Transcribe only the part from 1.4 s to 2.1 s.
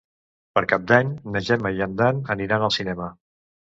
Gemma i en